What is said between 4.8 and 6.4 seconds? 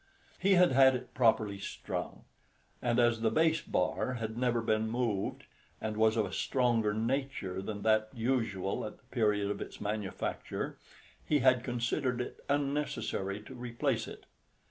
moved, and was of a